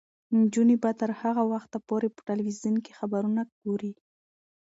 نجونې 0.39 0.75
به 0.83 0.89
تر 1.01 1.11
هغه 1.21 1.43
وخته 1.53 1.77
پورې 1.87 2.07
په 2.15 2.21
تلویزیون 2.29 2.75
کې 2.85 2.97
خبرونه 2.99 3.41
ګوري. 3.63 3.93